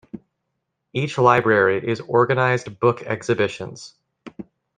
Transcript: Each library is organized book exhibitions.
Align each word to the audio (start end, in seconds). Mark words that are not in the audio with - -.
Each 0.93 1.19
library 1.19 1.87
is 1.87 1.99
organized 1.99 2.79
book 2.79 3.03
exhibitions. 3.03 3.93